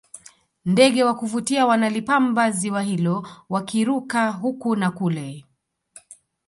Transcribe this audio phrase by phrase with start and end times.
[0.65, 5.45] ndege wa kuvutia wanalipamba ziwa hilo wakiruka huku na kule